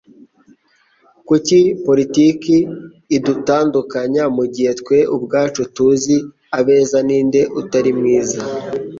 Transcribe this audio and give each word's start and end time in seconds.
Kuki 1.27 1.59
politiki 1.85 2.55
idutandukanya, 3.17 4.23
mugihe 4.35 4.71
twe 4.81 4.97
ubwacu 5.15 5.61
tuzi 5.75 6.15
abeza 6.57 6.99
ninde 7.07 7.41
utari 7.59 7.91
mwiza? 7.99 8.39